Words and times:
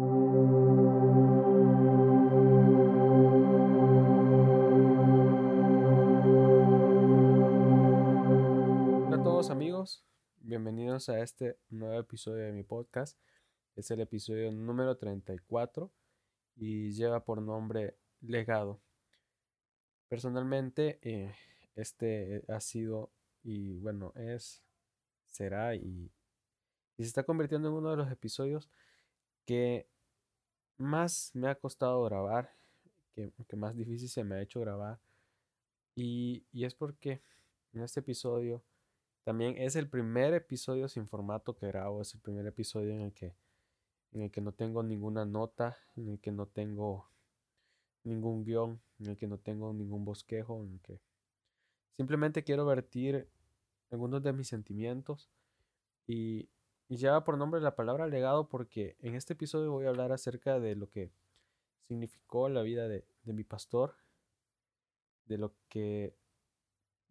Hola 0.00 0.06
a 9.10 9.22
todos 9.24 9.50
amigos, 9.50 10.04
bienvenidos 10.38 11.08
a 11.08 11.18
este 11.20 11.58
nuevo 11.68 11.98
episodio 11.98 12.44
de 12.44 12.52
mi 12.52 12.62
podcast. 12.62 13.18
Es 13.74 13.90
el 13.90 14.00
episodio 14.00 14.52
número 14.52 14.96
34 14.96 15.90
y 16.54 16.92
lleva 16.92 17.24
por 17.24 17.42
nombre 17.42 17.96
Legado. 18.20 18.80
Personalmente, 20.08 21.00
eh, 21.02 21.34
este 21.74 22.44
ha 22.46 22.60
sido 22.60 23.10
y 23.42 23.80
bueno, 23.80 24.12
es, 24.14 24.62
será 25.26 25.74
y, 25.74 26.12
y 26.96 27.02
se 27.02 27.08
está 27.08 27.24
convirtiendo 27.24 27.66
en 27.68 27.74
uno 27.74 27.90
de 27.90 27.96
los 27.96 28.12
episodios 28.12 28.70
que 29.48 29.88
más 30.76 31.30
me 31.32 31.48
ha 31.48 31.54
costado 31.54 32.04
grabar, 32.04 32.52
que, 33.14 33.56
más 33.56 33.74
difícil 33.74 34.10
se 34.10 34.22
me 34.22 34.34
ha 34.34 34.42
hecho 34.42 34.60
grabar. 34.60 35.00
Y, 35.96 36.44
y 36.52 36.66
es 36.66 36.74
porque 36.74 37.22
en 37.72 37.80
este 37.80 38.00
episodio 38.00 38.62
también 39.24 39.56
es 39.56 39.74
el 39.74 39.88
primer 39.88 40.34
episodio 40.34 40.86
sin 40.86 41.08
formato 41.08 41.56
que 41.56 41.66
grabo, 41.66 42.02
es 42.02 42.12
el 42.12 42.20
primer 42.20 42.46
episodio 42.46 42.92
en 42.92 43.00
el 43.00 43.14
que 43.14 43.34
en 44.12 44.20
el 44.20 44.30
que 44.30 44.42
no 44.42 44.52
tengo 44.52 44.82
ninguna 44.82 45.24
nota, 45.24 45.78
en 45.96 46.10
el 46.10 46.20
que 46.20 46.30
no 46.30 46.44
tengo 46.44 47.08
ningún 48.04 48.44
guion, 48.44 48.78
en 49.00 49.06
el 49.06 49.16
que 49.16 49.26
no 49.26 49.38
tengo 49.38 49.72
ningún 49.72 50.04
bosquejo, 50.04 50.62
en 50.62 50.74
el 50.74 50.80
que 50.80 51.00
simplemente 51.96 52.44
quiero 52.44 52.66
vertir 52.66 53.26
algunos 53.90 54.22
de 54.22 54.34
mis 54.34 54.48
sentimientos 54.48 55.30
y, 56.06 56.50
y 56.88 56.96
lleva 56.96 57.24
por 57.24 57.36
nombre 57.36 57.60
la 57.60 57.76
palabra 57.76 58.06
legado 58.06 58.48
porque 58.48 58.96
en 59.00 59.14
este 59.14 59.34
episodio 59.34 59.72
voy 59.72 59.86
a 59.86 59.90
hablar 59.90 60.12
acerca 60.12 60.58
de 60.58 60.74
lo 60.74 60.88
que 60.88 61.12
significó 61.86 62.48
la 62.48 62.62
vida 62.62 62.88
de, 62.88 63.06
de 63.22 63.32
mi 63.32 63.44
pastor, 63.44 63.96
de 65.26 65.38
lo 65.38 65.54
que, 65.68 66.16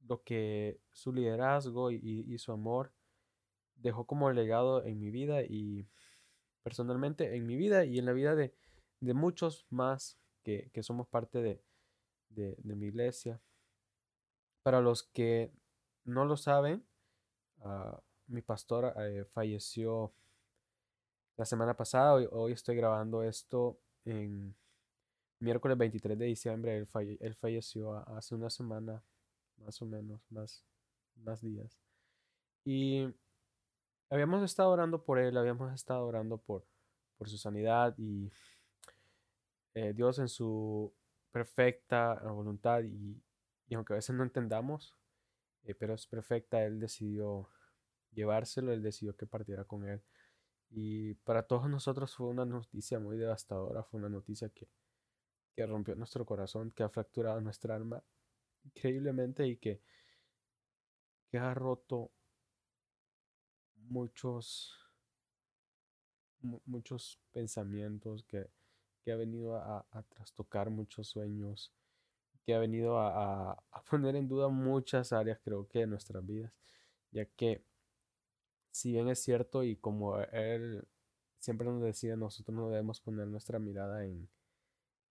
lo 0.07 0.23
que 0.23 0.79
su 0.91 1.13
liderazgo 1.13 1.91
y, 1.91 1.99
y 2.01 2.37
su 2.39 2.51
amor 2.51 2.91
dejó 3.75 4.05
como 4.05 4.31
legado 4.31 4.83
en 4.83 4.99
mi 4.99 5.11
vida 5.11 5.43
y 5.43 5.87
personalmente 6.63 7.35
en 7.35 7.45
mi 7.45 7.55
vida 7.55 7.85
y 7.85 7.99
en 7.99 8.05
la 8.05 8.13
vida 8.13 8.35
de, 8.35 8.53
de 8.99 9.13
muchos 9.13 9.65
más 9.69 10.17
que, 10.43 10.69
que 10.73 10.83
somos 10.83 11.07
parte 11.07 11.41
de, 11.41 11.63
de, 12.29 12.55
de, 12.57 12.75
mi 12.75 12.87
iglesia. 12.87 13.39
Para 14.63 14.81
los 14.81 15.03
que 15.03 15.51
no 16.03 16.25
lo 16.25 16.35
saben, 16.35 16.85
uh, 17.59 17.97
mi 18.27 18.41
pastor 18.41 18.93
eh, 18.97 19.25
falleció 19.33 20.11
la 21.37 21.45
semana 21.45 21.75
pasada. 21.75 22.13
Hoy, 22.13 22.27
hoy, 22.31 22.51
estoy 22.51 22.75
grabando 22.75 23.23
esto 23.23 23.79
en 24.05 24.55
miércoles 25.39 25.77
23 25.77 26.17
de 26.17 26.25
diciembre. 26.25 26.77
Él, 26.77 26.87
falle, 26.87 27.17
él 27.21 27.35
falleció 27.35 27.93
hace 28.15 28.35
una 28.35 28.49
semana, 28.49 29.01
más 29.57 29.81
o 29.81 29.85
menos, 29.85 30.19
más, 30.29 30.63
más 31.15 31.41
días. 31.41 31.79
Y 32.65 33.07
habíamos 34.09 34.43
estado 34.43 34.71
orando 34.71 35.03
por 35.03 35.19
él, 35.19 35.37
habíamos 35.37 35.73
estado 35.73 36.05
orando 36.05 36.37
por, 36.37 36.65
por 37.17 37.29
su 37.29 37.37
sanidad 37.37 37.93
y 37.97 38.29
eh, 39.73 39.93
Dios 39.93 40.19
en 40.19 40.27
su 40.27 40.91
perfecta 41.31 42.15
voluntad 42.23 42.81
y, 42.83 43.21
aunque 43.75 43.93
a 43.93 43.97
veces 43.97 44.15
no 44.15 44.23
entendamos, 44.23 44.95
eh, 45.65 45.75
pero 45.75 45.93
es 45.93 46.07
perfecta, 46.07 46.63
Él 46.63 46.79
decidió 46.79 47.47
llevárselo, 48.13 48.73
Él 48.73 48.81
decidió 48.81 49.15
que 49.15 49.25
partiera 49.25 49.63
con 49.65 49.87
Él. 49.87 50.01
Y 50.69 51.13
para 51.15 51.43
todos 51.43 51.69
nosotros 51.69 52.13
fue 52.15 52.27
una 52.27 52.45
noticia 52.45 52.99
muy 52.99 53.17
devastadora, 53.17 53.83
fue 53.83 53.99
una 53.99 54.09
noticia 54.09 54.49
que, 54.49 54.67
que 55.55 55.65
rompió 55.65 55.95
nuestro 55.95 56.25
corazón, 56.25 56.71
que 56.71 56.83
ha 56.83 56.89
fracturado 56.89 57.39
nuestra 57.41 57.75
alma 57.75 58.03
increíblemente 58.65 59.47
y 59.47 59.57
que, 59.57 59.81
que 61.29 61.37
ha 61.37 61.53
roto 61.53 62.11
muchos, 63.75 64.73
muchos 66.65 67.19
pensamientos, 67.31 68.23
que, 68.23 68.49
que 69.03 69.11
ha 69.11 69.15
venido 69.15 69.55
a, 69.55 69.85
a, 69.91 70.03
trastocar 70.03 70.69
muchos 70.69 71.07
sueños, 71.07 71.73
que 72.45 72.53
ha 72.53 72.59
venido 72.59 72.99
a, 72.99 73.51
a, 73.53 73.83
poner 73.89 74.15
en 74.15 74.27
duda 74.27 74.49
muchas 74.49 75.13
áreas, 75.13 75.39
creo 75.43 75.67
que, 75.67 75.79
de 75.79 75.87
nuestras 75.87 76.25
vidas, 76.25 76.53
ya 77.11 77.25
que 77.25 77.63
si 78.77 78.91
bien 78.91 79.09
es 79.09 79.23
cierto 79.23 79.63
y 79.63 79.75
como 79.75 80.19
él 80.19 80.87
siempre 81.39 81.67
nos 81.67 81.81
decía, 81.81 82.15
nosotros 82.15 82.55
no 82.55 82.69
debemos 82.69 83.01
poner 83.01 83.25
nuestra 83.25 83.57
mirada 83.57 84.05
en, 84.05 84.29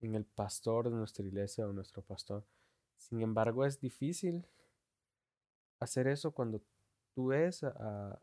en 0.03 0.15
el 0.15 0.25
pastor 0.25 0.89
de 0.89 0.95
nuestra 0.95 1.27
iglesia 1.27 1.67
o 1.67 1.73
nuestro 1.73 2.01
pastor. 2.01 2.47
Sin 2.97 3.23
embargo, 3.23 3.65
es 3.65 3.81
difícil 3.81 4.47
hacer 5.81 6.07
eso 6.07 6.31
cuando 6.31 6.63
tú 7.13 7.27
ves 7.27 7.65
a, 7.65 8.23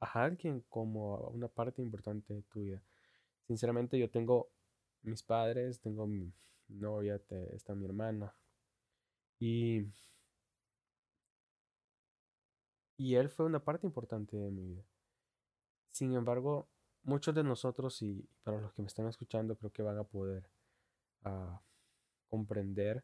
a 0.00 0.24
alguien 0.24 0.64
como 0.68 1.28
una 1.28 1.46
parte 1.46 1.80
importante 1.80 2.34
de 2.34 2.42
tu 2.42 2.62
vida. 2.62 2.82
Sinceramente 3.46 3.96
yo 3.96 4.10
tengo 4.10 4.50
mis 5.02 5.22
padres, 5.22 5.78
tengo 5.78 6.08
mi 6.08 6.32
novia, 6.66 7.20
está 7.52 7.76
mi 7.76 7.84
hermana. 7.84 8.34
Y, 9.38 9.86
y 13.00 13.14
él 13.14 13.30
fue 13.30 13.46
una 13.46 13.64
parte 13.64 13.86
importante 13.86 14.36
de 14.36 14.50
mi 14.50 14.62
vida. 14.62 14.84
Sin 15.90 16.12
embargo, 16.12 16.68
muchos 17.02 17.34
de 17.34 17.42
nosotros, 17.42 18.02
y 18.02 18.28
para 18.42 18.60
los 18.60 18.74
que 18.74 18.82
me 18.82 18.88
están 18.88 19.06
escuchando, 19.08 19.56
creo 19.56 19.72
que 19.72 19.80
van 19.80 19.96
a 19.96 20.04
poder 20.04 20.50
uh, 21.24 21.56
comprender 22.28 23.02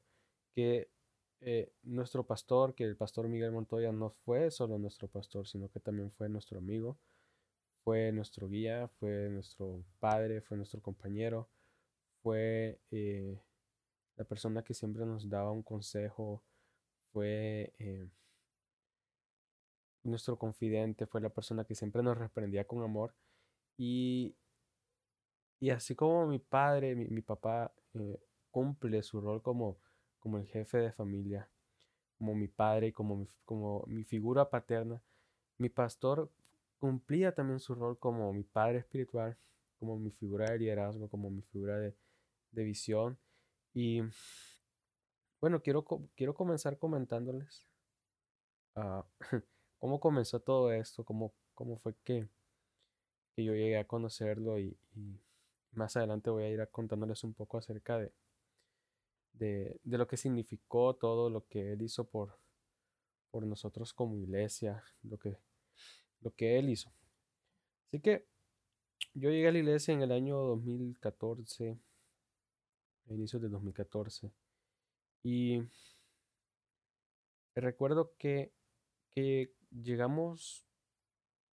que 0.55 0.91
eh, 1.41 1.73
nuestro 1.83 2.27
pastor, 2.27 2.75
que 2.75 2.85
el 2.85 2.95
pastor 2.95 3.27
Miguel 3.27 3.53
Montoya 3.53 3.91
no 3.91 4.11
fue 4.11 4.51
solo 4.51 4.79
nuestro 4.79 5.09
pastor, 5.09 5.47
sino 5.49 5.71
que 5.71 5.81
también 5.81 6.11
fue 6.11 6.29
nuestro 6.29 6.59
amigo, 6.59 6.99
fue 7.83 8.13
nuestro 8.13 8.51
guía, 8.51 8.89
fue 9.01 9.31
nuestro 9.31 9.83
padre, 9.99 10.43
fue 10.43 10.59
nuestro 10.59 10.83
compañero, 10.83 11.49
fue 12.23 12.83
eh, 12.91 13.41
la 14.17 14.25
persona 14.27 14.63
que 14.63 14.75
siempre 14.75 15.07
nos 15.07 15.31
daba 15.31 15.53
un 15.53 15.63
consejo, 15.63 16.43
fue 17.13 17.73
eh, 17.79 18.11
nuestro 20.11 20.39
confidente, 20.39 21.07
fue 21.07 21.21
la 21.21 21.31
persona 21.31 21.65
que 21.65 21.75
siempre 21.75 22.03
nos 22.03 22.19
reprendía 22.19 22.67
con 22.67 22.83
amor. 22.83 23.15
Y, 23.79 24.37
y 25.61 25.71
así 25.71 25.95
como 25.95 26.27
mi 26.27 26.39
padre, 26.39 26.95
mi, 26.95 27.07
mi 27.09 27.23
papá, 27.23 27.73
eh, 27.95 28.21
cumple 28.51 29.03
su 29.03 29.21
rol 29.21 29.43
como 29.43 29.79
como 30.27 30.39
el 30.39 30.47
jefe 30.49 30.79
de 30.79 30.91
familia, 30.91 31.49
como 32.19 32.35
mi 32.35 32.49
padre, 32.49 32.93
como 32.93 33.15
mi, 33.15 33.29
como 33.45 33.85
mi 33.87 34.03
figura 34.03 34.51
paterna. 34.51 35.01
Mi 35.57 35.69
pastor 35.69 36.33
cumplía 36.81 37.33
también 37.33 37.61
su 37.61 37.77
rol 37.77 37.97
como 37.97 38.33
mi 38.33 38.43
padre 38.43 38.79
espiritual, 38.79 39.39
como 39.79 39.97
mi 40.01 40.11
figura 40.11 40.51
de 40.51 40.59
liderazgo, 40.59 41.09
como 41.09 41.31
mi 41.31 41.43
figura 41.43 41.79
de, 41.79 41.95
de 42.51 42.65
visión. 42.65 43.17
Y 43.73 44.03
bueno, 45.41 45.63
quiero, 45.63 45.85
quiero 46.17 46.35
comenzar 46.35 46.77
comentándoles 46.77 47.65
uh, 48.75 49.05
cómo 49.79 50.01
comenzó 50.01 50.41
todo 50.41 50.73
esto, 50.73 51.05
cómo, 51.05 51.33
cómo 51.55 51.79
fue 51.79 51.95
que, 52.05 52.29
que 53.35 53.45
yo 53.45 53.55
llegué 53.55 53.79
a 53.79 53.87
conocerlo 53.87 54.59
y, 54.59 54.77
y 54.95 55.21
más 55.73 55.97
adelante 55.97 56.31
voy 56.31 56.45
a 56.45 56.49
ir 56.49 56.69
contándoles 56.71 57.23
un 57.25 57.35
poco 57.35 57.59
acerca 57.59 57.99
de, 57.99 58.13
de, 59.35 59.81
de, 59.85 59.99
lo 59.99 60.07
que 60.07 60.17
significó 60.17 60.95
todo 60.95 61.31
lo 61.31 61.47
que 61.47 61.73
Él 61.73 61.83
hizo 61.83 62.05
por, 62.05 62.39
por 63.31 63.47
nosotros 63.47 63.93
como 63.93 64.17
iglesia, 64.17 64.83
lo 65.03 65.19
que, 65.19 65.37
lo 66.21 66.35
que 66.35 66.59
Él 66.59 66.71
hizo. 66.71 66.93
Así 67.89 68.01
que 68.01 68.27
yo 69.15 69.31
llegué 69.31 69.49
a 69.49 69.53
la 69.53 69.59
iglesia 69.59 69.95
en 69.95 70.03
el 70.03 70.13
año 70.13 70.39
2014, 70.39 71.79
a 73.09 73.13
inicios 73.13 73.43
de 73.43 73.49
2014, 73.49 74.31
y 75.23 75.63
recuerdo 77.55 78.15
que, 78.19 78.53
que 79.15 79.53
llegamos 79.83 80.65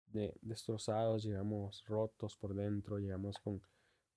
de, 0.07 0.35
destrozados, 0.43 1.25
llegamos 1.25 1.85
rotos 1.87 2.37
por 2.37 2.55
dentro, 2.55 2.99
llegamos 2.99 3.39
con, 3.39 3.63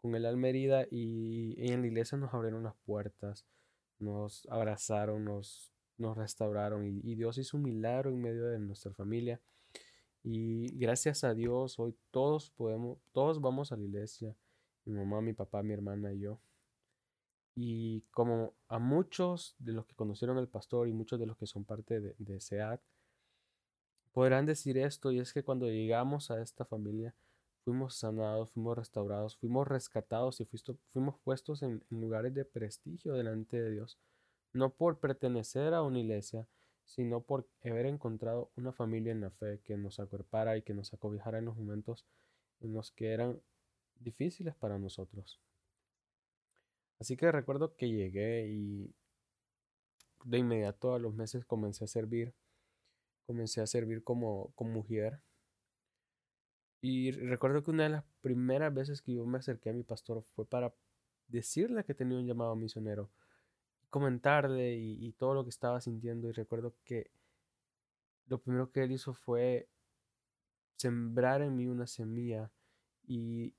con 0.02 0.16
el 0.16 0.26
alma 0.26 0.50
herida 0.50 0.86
y, 0.90 1.56
en 1.58 1.82
la 1.82 1.88
iglesia 1.88 2.18
nos 2.18 2.34
abrieron 2.34 2.64
las 2.64 2.76
puertas, 2.86 3.46
nos 4.00 4.46
abrazaron, 4.50 5.24
nos, 5.26 5.72
nos 5.98 6.18
restauraron 6.18 6.86
y, 6.86 7.02
y, 7.04 7.16
Dios 7.16 7.38
hizo 7.38 7.58
un 7.58 7.64
milagro 7.64 8.10
en 8.10 8.22
medio 8.22 8.46
de 8.48 8.60
nuestra 8.60 8.92
familia. 8.94 9.40
Y 10.24 10.76
gracias 10.78 11.24
a 11.24 11.36
Dios 11.36 11.78
hoy 11.78 11.96
todos 12.10 12.50
podemos, 12.50 12.98
todos 13.12 13.40
vamos 13.40 13.72
a 13.72 13.78
la 13.78 13.84
iglesia, 13.84 14.36
mi 14.84 14.94
mamá, 14.94 15.22
mi 15.22 15.34
papá, 15.34 15.62
mi 15.62 15.74
hermana 15.74 16.14
y 16.14 16.20
yo. 16.20 16.40
Y 17.58 18.02
como 18.12 18.54
a 18.68 18.80
muchos 18.80 19.56
de 19.60 19.72
los 19.72 19.86
que 19.86 19.96
conocieron 19.96 20.38
al 20.38 20.50
pastor 20.50 20.90
y 20.90 20.94
muchos 20.94 21.20
de 21.20 21.28
los 21.28 21.38
que 21.38 21.46
son 21.46 21.64
parte 21.64 22.02
de, 22.02 22.16
de 22.18 22.42
SEAT, 22.42 22.82
podrán 24.16 24.46
decir 24.46 24.78
esto, 24.78 25.12
y 25.12 25.20
es 25.20 25.34
que 25.34 25.44
cuando 25.44 25.68
llegamos 25.68 26.32
a 26.32 26.42
esta 26.42 26.64
familia 26.64 27.14
fuimos 27.66 27.98
sanados, 27.98 28.50
fuimos 28.52 28.78
restaurados, 28.78 29.36
fuimos 29.36 29.68
rescatados 29.68 30.40
y 30.40 30.48
fuimos 30.94 31.20
puestos 31.20 31.62
en, 31.64 31.84
lugares 31.90 32.34
de 32.34 32.46
prestigio 32.46 33.14
delante 33.14 33.62
de 33.62 33.72
Dios, 33.72 34.00
no 34.54 34.70
por 34.70 35.00
pertenecer 35.00 35.74
a 35.74 35.82
una 35.82 36.00
iglesia, 36.00 36.48
sino 36.86 37.24
por 37.24 37.46
haber 37.62 37.88
encontrado 37.88 38.52
una 38.56 38.72
familia 38.72 39.12
en 39.12 39.20
la 39.20 39.32
fe 39.32 39.60
que 39.66 39.76
nos 39.76 40.00
acuerpara 40.00 40.56
y 40.56 40.62
que 40.62 40.74
nos 40.74 40.94
acobijara 40.94 41.40
en 41.40 41.46
los 41.46 41.58
momentos 41.58 42.06
en 42.62 42.74
los 42.74 42.92
que 42.92 43.12
eran 43.12 43.42
difíciles 44.00 44.56
para 44.56 44.80
nosotros. 44.80 45.42
Así 47.00 47.18
que 47.18 47.30
recuerdo 47.34 47.76
que 47.76 47.90
llegué 47.90 48.48
y 48.48 48.96
de 50.24 50.38
inmediato 50.38 50.94
a 50.94 51.00
los 51.00 51.14
meses 51.14 51.44
comencé 51.44 51.84
a 51.84 51.88
servir. 51.88 52.34
Comencé 53.26 53.62
a 53.62 53.68
servir 53.68 54.04
como, 54.04 54.52
como 54.56 54.72
mujer 54.72 55.22
y 56.88 57.10
recuerdo 57.10 57.64
que 57.64 57.72
una 57.72 57.86
de 57.86 57.90
las 57.90 58.04
primeras 58.22 58.72
veces 58.72 59.02
que 59.02 59.16
yo 59.16 59.26
me 59.26 59.40
acerqué 59.40 59.72
a 59.72 59.74
mi 59.74 59.82
pastor 59.82 60.24
fue 60.36 60.46
para 60.46 60.72
decirle 61.28 61.84
que 61.84 61.96
tenía 61.96 62.20
un 62.20 62.28
llamado 62.28 62.56
misionero, 62.56 63.10
comentarle 63.90 64.76
y, 64.76 65.12
todo 65.14 65.34
lo 65.34 65.44
que 65.44 65.50
estaba 65.50 65.82
sintiendo. 65.82 66.30
Y 66.30 66.34
recuerdo 66.34 66.76
que 66.84 67.10
lo 68.28 68.40
primero 68.40 68.72
que 68.72 68.84
él 68.84 68.92
hizo 68.92 69.16
fue 69.16 69.68
sembrar 70.76 71.42
en 71.42 71.56
mí 71.56 71.66
una 71.66 71.88
semilla 71.88 72.52
y, 73.08 73.56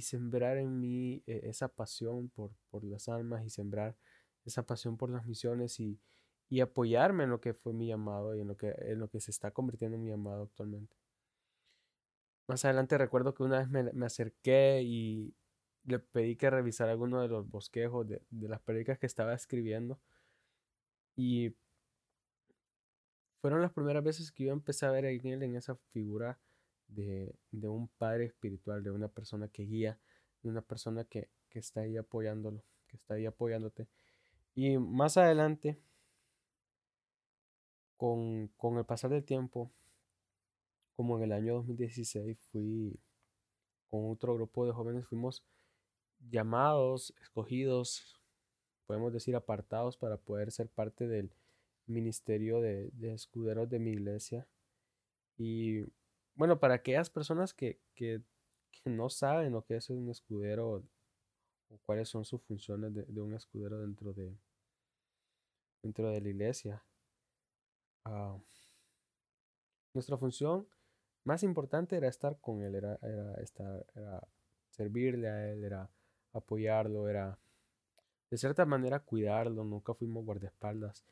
sembrar 0.00 0.56
en 0.56 0.80
mí 0.80 1.22
eh, 1.26 1.40
esa 1.44 1.68
pasión 1.68 2.30
por, 2.30 2.52
por, 2.70 2.84
las 2.84 3.10
almas 3.10 3.44
y 3.44 3.50
sembrar 3.50 3.96
esa 4.46 4.62
pasión 4.62 4.96
por 4.96 5.10
las 5.10 5.26
misiones 5.26 5.78
y, 5.78 6.00
y 6.48 6.60
apoyarme 6.60 7.24
en 7.24 7.30
lo 7.30 7.40
que 7.40 7.54
fue 7.54 7.72
mi 7.72 7.86
llamado 7.88 8.34
y 8.36 8.40
en 8.40 8.48
lo 8.48 8.56
que, 8.56 8.74
en 8.78 8.98
lo 8.98 9.08
que 9.08 9.20
se 9.20 9.30
está 9.30 9.50
convirtiendo 9.50 9.96
en 9.96 10.04
mi 10.04 10.10
llamado 10.10 10.44
actualmente. 10.44 10.96
Más 12.48 12.64
adelante 12.64 12.96
recuerdo 12.96 13.34
que 13.34 13.42
una 13.42 13.58
vez 13.58 13.68
me, 13.68 14.06
acerqué 14.06 14.82
y 14.82 15.34
le 15.84 15.98
pedí 15.98 16.36
que 16.36 16.48
revisara 16.48 16.92
alguno 16.92 17.20
de 17.20 17.28
los 17.28 17.48
bosquejos 17.48 18.06
de, 18.06 18.22
las 18.30 18.60
películas 18.60 18.98
que 18.98 19.06
estaba 19.06 19.34
escribiendo. 19.34 20.00
Y 21.16 21.56
fueron 23.40 23.62
las 23.62 23.72
primeras 23.72 24.04
veces 24.04 24.30
que 24.30 24.44
yo 24.44 24.52
empecé 24.52 24.86
a 24.86 24.90
ver 24.90 25.06
en 25.06 25.26
él 25.26 25.42
en 25.42 25.56
esa 25.56 25.74
figura 25.92 26.38
de, 26.88 27.34
un 27.62 27.88
padre 27.98 28.26
espiritual, 28.26 28.82
de 28.84 28.92
una 28.92 29.08
persona 29.08 29.48
que 29.48 29.64
guía, 29.64 29.98
de 30.42 30.48
una 30.50 30.62
persona 30.62 31.04
que, 31.04 31.30
está 31.50 31.80
ahí 31.80 31.96
apoyándolo, 31.96 32.62
que 32.86 32.96
está 32.96 33.14
ahí 33.14 33.24
apoyándote. 33.24 33.88
Y 34.54 34.76
más 34.78 35.16
adelante, 35.16 35.80
con, 37.96 38.48
con 38.56 38.78
el 38.78 38.84
pasar 38.84 39.10
del 39.10 39.24
tiempo, 39.24 39.70
como 40.96 41.16
en 41.18 41.24
el 41.24 41.32
año 41.32 41.54
2016 41.54 42.38
fui 42.50 42.98
con 43.90 44.10
otro 44.10 44.34
grupo 44.34 44.66
de 44.66 44.72
jóvenes, 44.72 45.06
fuimos 45.06 45.44
llamados, 46.30 47.14
escogidos, 47.20 48.18
podemos 48.86 49.12
decir 49.12 49.36
apartados 49.36 49.96
para 49.96 50.16
poder 50.16 50.50
ser 50.52 50.68
parte 50.68 51.06
del 51.06 51.30
ministerio 51.86 52.60
de, 52.60 52.90
escuderos 53.12 53.68
de 53.68 53.78
mi 53.78 53.90
iglesia. 53.90 54.46
Y 55.36 55.84
bueno, 56.34 56.58
para 56.58 56.74
aquellas 56.74 57.10
personas 57.10 57.52
que, 57.52 57.80
no 58.84 59.08
saben 59.10 59.52
lo 59.52 59.64
que 59.64 59.76
es 59.76 59.90
un 59.90 60.08
escudero 60.10 60.84
o 61.68 61.78
cuáles 61.84 62.08
son 62.08 62.24
sus 62.24 62.40
funciones 62.42 62.94
de, 62.94 63.20
un 63.20 63.34
escudero 63.34 63.80
dentro 63.80 64.12
de, 64.12 64.36
dentro 65.82 66.08
de 66.10 66.20
la 66.20 66.28
iglesia. 66.28 66.82
Ah, 68.08 68.38
nuestra 69.92 70.16
función 70.16 70.68
más 71.24 71.42
importante 71.42 71.96
era 71.96 72.06
estar 72.06 72.38
con 72.40 72.62
él, 72.62 72.76
era, 72.76 72.94
estar, 73.42 73.84
era 73.96 74.22
servirle 74.70 75.28
a 75.28 75.50
él, 75.50 75.64
era 75.64 75.90
apoyarlo, 76.32 77.08
era 77.08 77.36
de 78.30 78.38
cierta 78.38 78.64
manera 78.64 79.00
cuidarlo, 79.00 79.64
nunca 79.64 79.92
fuimos 79.92 80.24
guardaespaldas, 80.24 81.04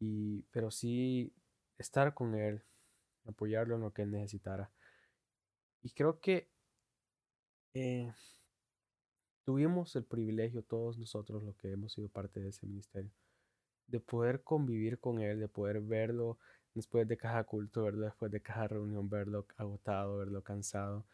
y, 0.00 0.42
pero 0.50 0.70
sí 0.70 1.32
estar 1.78 2.12
con 2.12 2.34
él, 2.34 2.62
apoyarlo 3.24 3.76
en 3.76 3.80
lo 3.80 3.92
que 3.94 4.02
él 4.02 4.10
necesitara. 4.10 4.70
Y 5.82 5.90
creo 5.90 6.20
que 6.20 6.50
eh, 7.72 8.12
tuvimos 9.44 9.96
el 9.96 10.04
privilegio, 10.04 10.62
todos 10.62 10.98
nosotros, 10.98 11.42
los 11.42 11.56
que 11.56 11.72
hemos 11.72 11.94
sido 11.94 12.10
parte 12.10 12.38
de 12.40 12.50
ese 12.50 12.66
ministerio, 12.66 13.12
de 13.88 14.00
poder 14.00 14.42
convivir 14.42 14.98
con 15.00 15.20
él, 15.20 15.40
de 15.40 15.48
poder 15.48 15.80
verlo 15.80 16.38
después 16.74 17.08
de 17.08 17.16
cada 17.16 17.44
culto, 17.44 17.82
verlo 17.84 18.04
después 18.04 18.30
de 18.30 18.40
cada 18.40 18.68
reunión, 18.68 19.08
verlo 19.08 19.46
agotado, 19.56 20.18
verlo 20.18 20.42
cansado, 20.42 21.04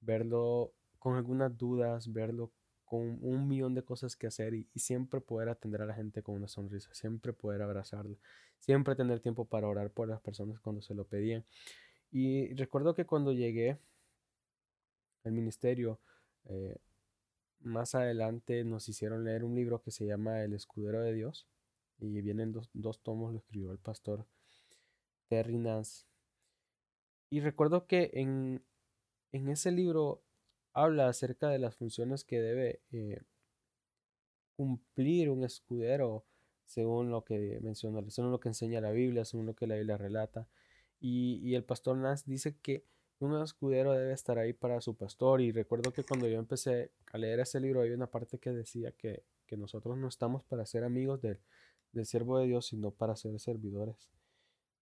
verlo 0.00 0.72
con 0.98 1.16
algunas 1.16 1.56
dudas, 1.56 2.12
verlo 2.12 2.50
con 2.84 3.18
un 3.22 3.48
millón 3.48 3.74
de 3.74 3.82
cosas 3.82 4.16
que 4.16 4.26
hacer 4.26 4.54
y, 4.54 4.68
siempre 4.74 5.20
poder 5.20 5.48
atender 5.48 5.80
a 5.82 5.86
la 5.86 5.94
gente 5.94 6.22
con 6.22 6.34
una 6.34 6.48
sonrisa, 6.48 6.92
siempre 6.92 7.32
poder 7.32 7.62
abrazarlo, 7.62 8.18
siempre 8.58 8.94
tener 8.96 9.20
tiempo 9.20 9.46
para 9.46 9.68
orar 9.68 9.90
por 9.90 10.08
las 10.08 10.20
personas 10.20 10.60
cuando 10.60 10.82
se 10.82 10.94
lo 10.94 11.04
pedían. 11.04 11.44
Y 12.10 12.52
recuerdo 12.54 12.94
que 12.94 13.06
cuando 13.06 13.32
llegué 13.32 13.78
al 15.24 15.32
ministerio, 15.32 15.98
eh, 16.46 16.76
más 17.60 17.94
adelante 17.94 18.62
nos 18.64 18.88
hicieron 18.88 19.24
leer 19.24 19.44
un 19.44 19.54
libro 19.54 19.80
que 19.80 19.90
se 19.90 20.06
llama 20.06 20.42
El 20.42 20.52
Escudero 20.52 21.00
de 21.00 21.14
Dios 21.14 21.48
y 22.04 22.20
vienen 22.20 22.52
dos, 22.52 22.70
dos 22.72 23.00
tomos, 23.02 23.32
lo 23.32 23.38
escribió 23.38 23.72
el 23.72 23.78
pastor 23.78 24.26
Terry 25.28 25.58
Nance. 25.58 26.06
Y 27.30 27.40
recuerdo 27.40 27.86
que 27.86 28.10
en, 28.14 28.62
ese 29.32 29.72
libro 29.72 30.22
habla 30.72 31.08
acerca 31.08 31.48
de 31.48 31.58
las 31.58 31.74
funciones 31.74 32.24
que 32.24 32.40
debe 32.40 32.80
eh, 32.92 33.20
cumplir 34.56 35.30
un 35.30 35.44
escudero 35.44 36.24
según 36.64 37.10
lo 37.10 37.24
que 37.24 37.58
menciona, 37.62 38.08
según 38.10 38.30
lo 38.30 38.40
que 38.40 38.48
enseña 38.48 38.80
la 38.80 38.90
Biblia, 38.90 39.24
según 39.24 39.46
lo 39.46 39.54
que 39.54 39.66
la 39.66 39.76
Biblia 39.76 39.96
relata. 39.96 40.48
Y, 41.00 41.54
el 41.54 41.64
pastor 41.64 41.96
Nance 41.96 42.24
dice 42.26 42.56
que 42.62 42.84
un 43.18 43.40
escudero 43.42 43.92
debe 43.92 44.12
estar 44.12 44.38
ahí 44.38 44.52
para 44.52 44.80
su 44.80 44.96
pastor. 44.96 45.40
Y 45.40 45.52
recuerdo 45.52 45.92
que 45.92 46.04
cuando 46.04 46.28
yo 46.28 46.38
empecé 46.38 46.92
a 47.12 47.18
leer 47.18 47.40
ese 47.40 47.60
libro, 47.60 47.82
hay 47.82 47.90
una 47.90 48.10
parte 48.10 48.38
que 48.38 48.50
decía 48.52 48.92
que, 48.92 49.24
nosotros 49.56 49.96
no 49.96 50.08
estamos 50.08 50.42
para 50.42 50.66
ser 50.66 50.82
amigos 50.82 51.22
del, 51.22 51.38
del 51.94 52.06
siervo 52.06 52.38
de 52.38 52.46
Dios, 52.46 52.66
sino 52.66 52.90
para 52.90 53.16
ser 53.16 53.38
servidores. 53.40 54.10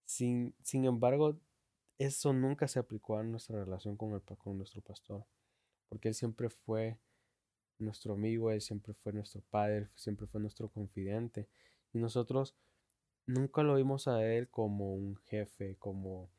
Sin, 0.04 0.54
sin 0.62 0.84
embargo, 0.84 1.38
eso 1.98 2.32
nunca 2.32 2.66
se 2.66 2.78
aplicó 2.78 3.18
a 3.18 3.22
nuestra 3.22 3.64
relación 3.64 3.96
con, 3.96 4.14
el, 4.14 4.22
con 4.22 4.56
nuestro 4.58 4.80
pastor, 4.80 5.24
porque 5.88 6.08
él 6.08 6.14
siempre 6.14 6.48
fue 6.48 6.98
nuestro 7.78 8.14
amigo, 8.14 8.50
él 8.50 8.60
siempre 8.60 8.94
fue 8.94 9.12
nuestro 9.12 9.42
padre, 9.50 9.88
siempre 9.94 10.26
fue 10.26 10.40
nuestro 10.40 10.68
confidente. 10.68 11.48
Y 11.92 11.98
nosotros 11.98 12.56
nunca 13.26 13.62
lo 13.62 13.76
vimos 13.76 14.08
a 14.08 14.24
él 14.24 14.48
como 14.48 14.94
un 14.94 15.16
jefe, 15.16 15.76
como, 15.78 16.30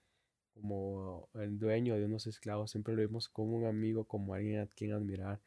como 0.54 1.30
el 1.36 1.60
dueño 1.60 1.96
de 1.96 2.06
unos 2.06 2.28
esclavos, 2.28 2.72
siempre 2.72 2.96
lo 2.96 3.02
vimos 3.02 3.30
como 3.30 3.56
un 3.56 3.66
amigo, 3.66 4.06
como 4.06 4.34
alguien 4.34 4.60
a 4.60 4.68
quien 4.68 4.94
admirar, 4.94 5.40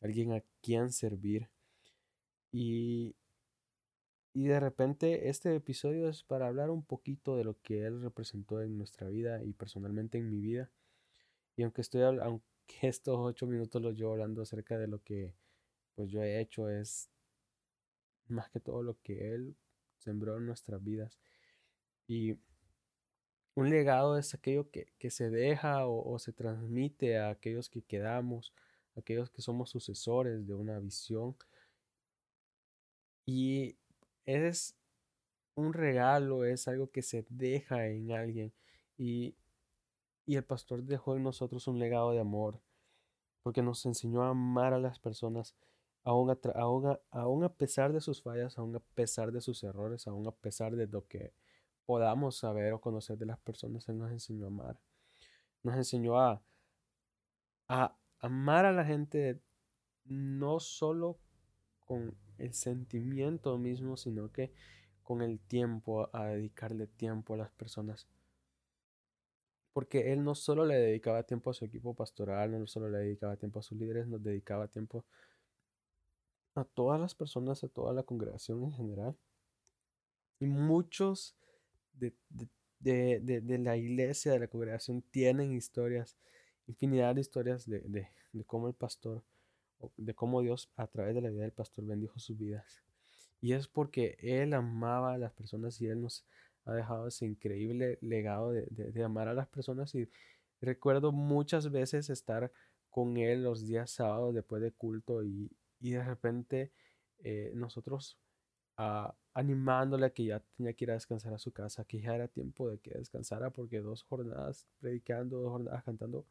alguien 0.00 0.32
a 0.32 0.42
quien 0.62 0.90
servir. 0.92 1.48
Y, 2.52 3.14
y 4.32 4.46
de 4.46 4.60
repente 4.60 5.28
este 5.28 5.54
episodio 5.54 6.08
es 6.08 6.22
para 6.22 6.46
hablar 6.46 6.70
un 6.70 6.84
poquito 6.84 7.36
de 7.36 7.44
lo 7.44 7.60
que 7.62 7.84
él 7.86 8.00
representó 8.00 8.62
en 8.62 8.78
nuestra 8.78 9.08
vida 9.08 9.42
y 9.42 9.52
personalmente 9.52 10.18
en 10.18 10.30
mi 10.30 10.40
vida. 10.40 10.70
Y 11.56 11.64
aunque 11.64 11.80
estoy 11.80 12.02
aunque 12.02 12.44
estos 12.82 13.16
ocho 13.18 13.46
minutos 13.46 13.82
los 13.82 13.96
llevo 13.96 14.12
hablando 14.12 14.42
acerca 14.42 14.78
de 14.78 14.86
lo 14.86 15.02
que 15.02 15.34
pues 15.94 16.10
yo 16.10 16.22
he 16.22 16.40
hecho 16.40 16.68
es 16.68 17.10
más 18.28 18.48
que 18.50 18.60
todo 18.60 18.82
lo 18.82 19.00
que 19.02 19.34
él 19.34 19.56
sembró 19.98 20.36
en 20.38 20.46
nuestras 20.46 20.82
vidas. 20.82 21.18
Y 22.06 22.38
un 23.54 23.70
legado 23.70 24.16
es 24.16 24.32
aquello 24.34 24.70
que, 24.70 25.10
se 25.10 25.30
deja 25.30 25.86
o, 25.86 26.08
o, 26.08 26.18
se 26.18 26.32
transmite 26.32 27.18
a 27.18 27.30
aquellos 27.30 27.68
que 27.68 27.82
quedamos, 27.82 28.54
aquellos 28.96 29.30
que 29.30 29.42
somos 29.42 29.70
sucesores 29.70 30.46
de 30.46 30.54
una 30.54 30.78
visión. 30.78 31.36
Y 33.26 33.76
es 34.26 34.76
un 35.54 35.72
regalo, 35.72 36.44
es 36.44 36.68
algo 36.68 36.90
que 36.90 37.02
se 37.02 37.24
deja 37.28 37.86
en 37.86 38.12
alguien. 38.12 38.52
Y, 38.96 39.36
el 40.26 40.44
pastor 40.44 40.84
dejó 40.84 41.16
en 41.16 41.24
nosotros 41.24 41.66
un 41.66 41.80
legado 41.80 42.12
de 42.12 42.20
amor, 42.20 42.60
porque 43.42 43.62
nos 43.62 43.84
enseñó 43.84 44.22
a 44.22 44.28
amar 44.28 44.72
a 44.72 44.78
las 44.78 45.00
personas, 45.00 45.56
aún 46.04 46.30
a, 46.30 46.38
aún 47.10 47.44
a, 47.44 47.48
pesar 47.52 47.92
de 47.92 48.00
sus 48.00 48.22
fallas, 48.22 48.56
aún 48.56 48.76
a 48.76 48.80
pesar 48.94 49.32
de 49.32 49.40
sus 49.40 49.64
errores, 49.64 50.06
aún 50.06 50.28
a 50.28 50.30
pesar 50.30 50.76
de 50.76 50.86
lo 50.86 51.04
que 51.08 51.32
podamos 51.84 52.36
saber 52.36 52.72
o 52.72 52.80
conocer 52.80 53.18
de 53.18 53.26
las 53.26 53.40
personas, 53.40 53.88
Él 53.88 53.98
nos 53.98 54.12
enseñó 54.12 54.44
a 54.44 54.48
amar. 54.48 54.80
Nos 55.64 55.74
enseñó 55.74 56.20
a, 56.20 56.40
a 57.66 57.96
amar 58.20 58.66
a 58.66 58.72
la 58.72 58.84
gente 58.84 59.40
no 60.04 60.60
solo 60.60 61.18
con 61.90 62.14
el 62.38 62.54
sentimiento 62.54 63.58
mismo, 63.58 63.96
sino 63.96 64.30
que 64.30 64.52
con 65.02 65.22
el 65.22 65.40
tiempo, 65.40 66.08
a 66.12 66.26
dedicarle 66.26 66.86
tiempo 66.86 67.34
a 67.34 67.38
las 67.38 67.50
personas. 67.50 68.06
porque 69.72 70.12
él 70.12 70.22
no 70.22 70.36
solo 70.36 70.64
le 70.64 70.76
dedicaba 70.76 71.24
tiempo 71.24 71.50
a 71.50 71.54
su 71.54 71.64
equipo 71.64 71.94
pastoral, 71.94 72.52
no 72.52 72.66
solo 72.68 72.88
le 72.88 72.98
dedicaba 72.98 73.36
tiempo 73.36 73.58
a 73.58 73.62
sus 73.62 73.76
líderes, 73.76 74.06
nos 74.06 74.22
dedicaba 74.22 74.68
tiempo 74.68 75.04
a 76.54 76.64
todas 76.64 77.00
las 77.00 77.16
personas, 77.16 77.64
a 77.64 77.68
toda 77.68 77.92
la 77.92 78.04
congregación 78.04 78.62
en 78.62 78.72
general. 78.72 79.16
Y 80.38 80.46
muchos 80.46 81.36
de, 81.92 82.14
la 83.58 83.76
iglesia, 83.76 84.32
de 84.32 84.38
la 84.38 84.48
congregación, 84.48 85.02
tienen 85.10 85.52
historias, 85.52 86.16
infinidad 86.68 87.16
de 87.16 87.22
historias 87.22 87.66
de, 87.66 88.08
cómo 88.46 88.68
el 88.68 88.74
pastor, 88.74 89.24
de 89.96 90.14
cómo 90.14 90.40
Dios 90.42 90.70
a 90.76 90.86
través 90.86 91.14
de 91.14 91.22
la 91.22 91.30
vida 91.30 91.42
del 91.42 91.52
pastor 91.52 91.84
bendijo 91.86 92.18
sus 92.18 92.38
vidas. 92.38 92.82
Y 93.40 93.52
es 93.54 93.68
porque 93.68 94.16
Él 94.20 94.52
amaba 94.54 95.14
a 95.14 95.18
las 95.18 95.32
personas 95.32 95.80
y 95.80 95.86
Él 95.86 96.02
nos 96.02 96.26
ha 96.64 96.74
dejado 96.74 97.08
ese 97.08 97.26
increíble 97.26 97.98
legado 98.00 98.52
de, 98.52 99.04
amar 99.04 99.28
a 99.28 99.34
las 99.34 99.48
personas. 99.48 99.94
Y 99.94 100.08
recuerdo 100.60 101.12
muchas 101.12 101.70
veces 101.70 102.10
estar 102.10 102.52
con 102.90 103.16
Él 103.16 103.44
los 103.44 103.66
días 103.66 103.90
sábados 103.90 104.34
después 104.34 104.62
de 104.62 104.72
culto 104.72 105.22
y, 105.22 105.50
de 105.80 106.04
repente 106.04 106.72
eh, 107.20 107.52
nosotros 107.54 108.18
ah, 108.76 109.14
animándole 109.32 110.06
a 110.06 110.10
que 110.10 110.24
ya 110.24 110.40
tenía 110.56 110.74
que 110.74 110.84
ir 110.84 110.90
a 110.90 110.94
descansar 110.94 111.32
a 111.32 111.38
su 111.38 111.52
casa, 111.52 111.84
que 111.84 112.00
ya 112.00 112.14
era 112.14 112.28
tiempo 112.28 112.68
de 112.68 112.78
que 112.78 112.90
descansara 112.90 113.50
porque 113.50 113.80
dos 113.80 114.02
jornadas 114.02 114.66
predicando, 114.80 115.38
dos 115.40 115.50
jornadas 115.52 115.84
cantando, 115.84 116.26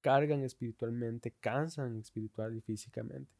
cargan 0.00 0.44
espiritualmente, 0.44 1.32
cansan 1.40 1.98
espiritual 1.98 2.56
y 2.56 2.60
físicamente. 2.60 3.32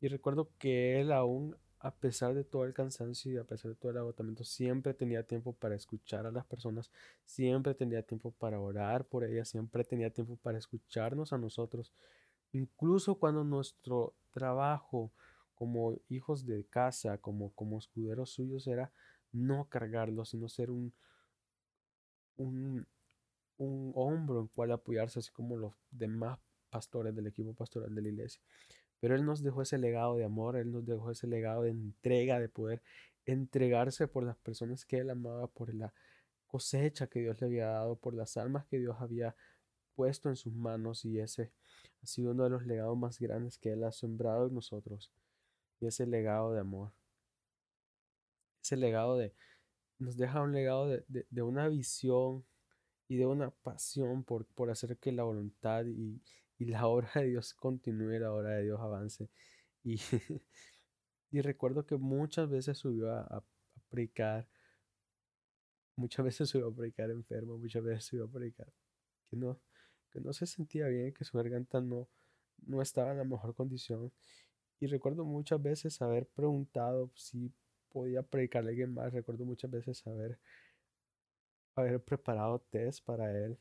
Y 0.00 0.08
recuerdo 0.08 0.50
que 0.58 1.00
él 1.00 1.12
aún 1.12 1.56
a 1.86 1.94
pesar 1.94 2.34
de 2.34 2.42
todo 2.42 2.64
el 2.64 2.74
cansancio 2.74 3.32
y 3.32 3.36
a 3.36 3.44
pesar 3.44 3.70
de 3.70 3.76
todo 3.76 3.92
el 3.92 3.98
agotamiento, 3.98 4.42
siempre 4.44 4.94
tenía 4.94 5.22
tiempo 5.22 5.52
para 5.52 5.76
escuchar 5.76 6.26
a 6.26 6.32
las 6.32 6.44
personas, 6.44 6.90
siempre 7.24 7.74
tenía 7.74 8.02
tiempo 8.02 8.32
para 8.32 8.58
orar 8.58 9.04
por 9.04 9.24
ellas, 9.24 9.48
siempre 9.48 9.84
tenía 9.84 10.10
tiempo 10.10 10.36
para 10.36 10.58
escucharnos 10.58 11.32
a 11.32 11.38
nosotros. 11.38 11.92
Incluso 12.52 13.16
cuando 13.16 13.44
nuestro 13.44 14.14
trabajo 14.32 15.12
como 15.54 15.96
hijos 16.08 16.44
de 16.44 16.64
casa, 16.64 17.18
como, 17.18 17.52
como 17.52 17.78
escuderos 17.78 18.30
suyos, 18.30 18.66
era 18.66 18.92
no 19.32 19.68
cargarlos, 19.68 20.30
sino 20.30 20.48
ser 20.48 20.70
un, 20.70 20.92
un, 22.36 22.86
un 23.58 23.92
hombro 23.94 24.40
en 24.40 24.48
cual 24.48 24.72
apoyarse, 24.72 25.18
así 25.18 25.30
como 25.32 25.56
los 25.56 25.72
demás 25.90 26.38
pastores 26.70 27.14
del 27.14 27.26
equipo 27.26 27.54
pastoral 27.54 27.94
de 27.94 28.02
la 28.02 28.08
iglesia. 28.08 28.40
Pero 29.00 29.14
Él 29.14 29.24
nos 29.24 29.42
dejó 29.42 29.62
ese 29.62 29.78
legado 29.78 30.16
de 30.16 30.24
amor, 30.24 30.56
Él 30.56 30.72
nos 30.72 30.86
dejó 30.86 31.10
ese 31.10 31.26
legado 31.26 31.62
de 31.62 31.70
entrega, 31.70 32.40
de 32.40 32.48
poder 32.48 32.82
entregarse 33.24 34.08
por 34.08 34.24
las 34.24 34.36
personas 34.36 34.84
que 34.84 34.98
Él 34.98 35.10
amaba, 35.10 35.46
por 35.48 35.74
la 35.74 35.92
cosecha 36.46 37.06
que 37.06 37.20
Dios 37.20 37.40
le 37.40 37.46
había 37.46 37.66
dado, 37.66 37.96
por 37.96 38.14
las 38.14 38.36
almas 38.36 38.66
que 38.66 38.78
Dios 38.78 38.96
había 39.00 39.34
puesto 39.94 40.28
en 40.28 40.36
sus 40.36 40.54
manos 40.54 41.04
y 41.04 41.18
ese 41.18 41.50
ha 42.02 42.06
sido 42.06 42.32
uno 42.32 42.44
de 42.44 42.50
los 42.50 42.66
legados 42.66 42.96
más 42.96 43.18
grandes 43.18 43.58
que 43.58 43.72
Él 43.72 43.82
ha 43.84 43.92
sembrado 43.92 44.46
en 44.46 44.54
nosotros 44.54 45.10
y 45.80 45.86
ese 45.86 46.06
legado 46.06 46.52
de 46.52 46.60
amor. 46.60 46.92
Ese 48.62 48.76
legado 48.76 49.16
de, 49.16 49.32
nos 49.98 50.16
deja 50.16 50.42
un 50.42 50.52
legado 50.52 50.88
de, 50.88 51.04
de, 51.30 51.42
una 51.42 51.68
visión 51.68 52.44
y 53.08 53.16
de 53.16 53.26
una 53.26 53.50
pasión 53.50 54.24
por, 54.24 54.46
por 54.46 54.70
hacer 54.70 54.96
que 54.98 55.12
la 55.12 55.22
voluntad 55.24 55.84
y, 55.86 56.20
y 56.58 56.64
la 56.66 56.86
obra 56.88 57.10
de 57.14 57.28
Dios 57.28 57.54
continúe, 57.54 58.18
la 58.18 58.32
obra 58.32 58.50
de 58.56 58.64
Dios 58.64 58.80
avance. 58.80 59.28
Y, 59.84 59.96
y 61.30 61.40
recuerdo 61.40 61.86
que 61.86 61.96
muchas 61.96 62.48
veces 62.50 62.78
subió 62.78 63.12
a, 63.12 63.20
a, 63.20 63.44
predicar, 63.88 64.48
muchas 65.96 66.24
veces 66.24 66.48
subió 66.48 66.68
a 66.68 66.74
predicar 66.74 67.10
enfermo, 67.10 67.58
muchas 67.58 67.82
veces 67.82 68.04
subió 68.04 68.24
a 68.24 68.30
predicar 68.30 68.72
que 69.30 69.36
no, 69.36 69.60
que 70.10 70.20
no 70.20 70.32
se 70.32 70.46
sentía 70.46 70.86
bien, 70.88 71.12
que 71.12 71.24
su 71.24 71.36
garganta 71.36 71.80
no, 71.80 72.08
no 72.66 72.82
estaba 72.82 73.12
en 73.12 73.18
la 73.18 73.24
mejor 73.24 73.54
condición. 73.54 74.12
Y 74.78 74.86
recuerdo 74.86 75.24
muchas 75.24 75.62
veces 75.62 76.02
haber 76.02 76.26
preguntado 76.26 77.10
si 77.14 77.52
podía 77.90 78.22
predicarle 78.22 78.68
a 78.68 78.72
alguien 78.72 78.94
más. 78.94 79.12
Recuerdo 79.12 79.44
muchas 79.44 79.70
veces 79.70 80.06
haber, 80.06 80.38
haber 81.76 82.02
preparado 82.02 82.60
test 82.70 83.04
para 83.04 83.30
él 83.32 83.58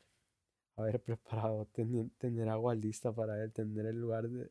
haber 0.75 1.01
preparado, 1.03 1.67
tener, 1.67 2.49
agua 2.49 2.75
lista 2.75 3.13
para 3.13 3.41
él, 3.43 3.51
tener 3.51 3.85
el 3.85 3.99
lugar 3.99 4.29
de 4.29 4.49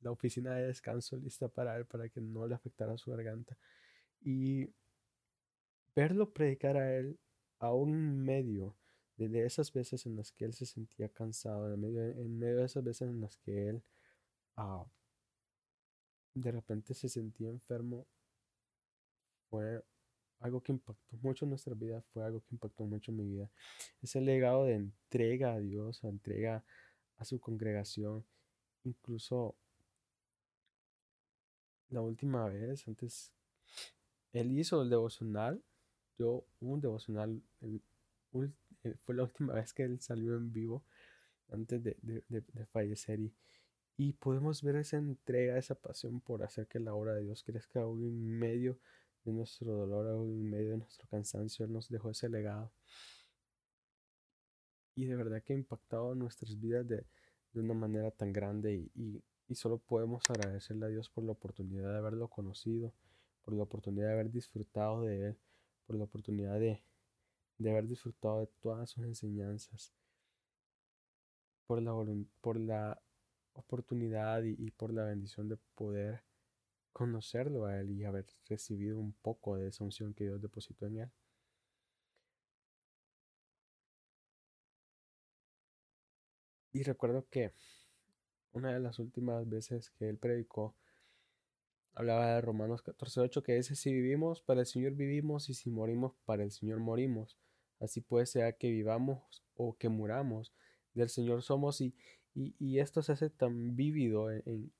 la 0.00 0.10
oficina 0.10 0.54
de 0.54 0.66
descanso 0.66 1.16
lista 1.16 1.48
para 1.48 1.76
él, 1.76 1.86
para 1.86 2.08
que 2.08 2.20
no 2.20 2.46
le 2.46 2.54
afectara 2.54 2.96
su 2.98 3.10
garganta. 3.10 3.56
Y 4.20 4.68
verlo 5.94 6.32
predicar 6.32 6.76
a 6.76 6.96
él 6.96 7.18
aún 7.58 7.90
en 7.94 8.24
medio 8.24 8.76
de 9.16 9.46
esas 9.46 9.72
veces 9.72 10.06
en 10.06 10.16
las 10.16 10.32
que 10.32 10.44
él 10.44 10.52
se 10.52 10.66
sentía 10.66 11.08
cansado, 11.08 11.72
en 11.72 11.80
medio, 11.80 12.02
en 12.02 12.38
medio 12.38 12.58
de 12.58 12.64
esas 12.64 12.84
veces 12.84 13.08
en 13.08 13.20
las 13.20 13.36
que 13.38 13.68
él 13.68 13.82
ah, 14.56 14.84
de 16.34 16.50
repente 16.50 16.94
se 16.94 17.08
sentía 17.08 17.48
enfermo, 17.48 18.06
fue 19.48 19.82
algo 20.40 20.62
que 20.62 20.72
impactó 20.72 21.16
mucho 21.22 21.44
en 21.44 21.50
nuestra 21.50 21.74
vida, 21.74 22.02
fue 22.12 22.24
algo 22.24 22.40
que 22.40 22.54
impactó 22.54 22.84
mucho 22.84 23.10
en 23.10 23.16
mi 23.18 23.24
vida. 23.24 23.50
Ese 24.02 24.20
legado 24.20 24.64
de 24.64 24.74
entrega 24.74 25.54
a 25.54 25.60
Dios, 25.60 26.04
entrega 26.04 26.64
a 27.16 27.24
su 27.24 27.40
congregación. 27.40 28.24
Incluso 28.84 29.56
la 31.90 32.00
última 32.00 32.46
vez, 32.48 32.86
antes, 32.86 33.32
él 34.32 34.58
hizo 34.58 34.82
el 34.82 34.90
devocional. 34.90 35.62
Yo, 36.18 36.44
un 36.60 36.80
devocional, 36.80 37.42
eh, 37.62 37.80
fue 39.04 39.14
la 39.14 39.22
última 39.22 39.54
vez 39.54 39.72
que 39.72 39.84
él 39.84 40.00
salió 40.00 40.36
en 40.36 40.52
vivo 40.52 40.84
antes 41.50 41.82
de, 41.82 41.96
de 42.28 42.66
fallecer 42.66 43.20
y, 43.20 43.32
y 43.96 44.12
podemos 44.14 44.62
ver 44.62 44.76
esa 44.76 44.96
entrega, 44.96 45.56
esa 45.56 45.74
pasión 45.76 46.20
por 46.20 46.42
hacer 46.42 46.66
que 46.66 46.80
la 46.80 46.94
obra 46.94 47.14
de 47.14 47.22
Dios 47.22 47.44
crezca 47.44 47.82
aún 47.82 48.02
en 48.02 48.38
medio 48.38 48.72
de 48.74 48.78
nuestro 49.32 49.72
dolor, 49.72 50.06
en 50.26 50.50
medio 50.50 50.72
de 50.72 50.78
nuestro 50.78 51.08
cansancio, 51.08 51.66
nos 51.66 51.88
dejó 51.88 52.10
ese 52.10 52.28
legado. 52.28 52.70
Y 54.94 55.06
de 55.06 55.16
verdad 55.16 55.42
que 55.42 55.52
ha 55.52 55.56
impactado 55.56 56.14
nuestras 56.14 56.58
vidas 56.60 56.86
de, 56.86 57.06
una 57.54 57.74
manera 57.74 58.10
tan 58.10 58.32
grande 58.32 58.90
y, 58.94 59.22
solo 59.54 59.78
podemos 59.78 60.24
agradecerle 60.28 60.86
a 60.86 60.88
Dios 60.88 61.08
por 61.08 61.22
la 61.22 61.32
oportunidad 61.32 61.92
de 61.92 61.98
haberlo 61.98 62.28
conocido, 62.28 62.92
por 63.44 63.54
la 63.54 63.62
oportunidad 63.62 64.08
de 64.08 64.12
haber 64.14 64.30
disfrutado 64.32 65.02
de 65.02 65.28
Él, 65.28 65.38
por 65.86 65.96
la 65.96 66.04
oportunidad 66.04 66.58
de, 66.58 66.82
haber 67.60 67.86
disfrutado 67.86 68.40
de 68.40 68.48
todas 68.60 68.90
sus 68.90 69.04
enseñanzas, 69.04 69.92
por 71.66 71.80
la, 71.80 71.92
por 72.40 72.58
la 72.58 73.00
oportunidad 73.52 74.42
y, 74.42 74.56
y 74.58 74.70
por 74.72 74.92
la 74.92 75.04
bendición 75.04 75.48
de 75.48 75.56
poder 75.76 76.22
conocerlo 76.94 77.66
a 77.66 77.78
Él 77.78 77.90
y 77.90 78.04
haber 78.04 78.24
recibido 78.48 78.98
un 78.98 79.12
poco 79.12 79.56
de 79.56 79.68
esa 79.68 79.84
unción 79.84 80.14
que 80.14 80.24
Dios 80.24 80.40
depositó 80.40 80.86
en 80.86 81.00
Él. 81.00 81.10
Y 86.72 86.82
recuerdo 86.82 87.26
que 87.30 87.52
una 88.52 88.72
de 88.72 88.80
las 88.80 88.98
últimas 88.98 89.48
veces 89.48 89.90
que 89.90 90.08
Él 90.08 90.18
predicó, 90.18 90.74
hablaba 91.94 92.34
de 92.34 92.40
Romanos 92.40 92.82
14:8, 92.82 93.42
que 93.42 93.54
dice, 93.54 93.76
si 93.76 93.92
vivimos, 93.92 94.40
para 94.40 94.60
el 94.60 94.66
Señor 94.66 94.94
vivimos, 94.94 95.48
y 95.50 95.54
si 95.54 95.70
morimos, 95.70 96.14
para 96.24 96.44
el 96.44 96.52
Señor 96.52 96.78
morimos. 96.80 97.38
Así 97.80 98.00
puede 98.00 98.26
ser 98.26 98.56
que 98.56 98.70
vivamos 98.70 99.44
o 99.56 99.76
que 99.76 99.88
muramos, 99.88 100.52
del 100.94 101.08
Señor 101.08 101.42
somos, 101.42 101.80
y, 101.80 101.94
y, 102.34 102.78
esto 102.78 103.02
se 103.02 103.12
hace 103.12 103.30
tan 103.30 103.76
vívido 103.76 104.30
en, 104.30 104.42
en, 104.46 104.72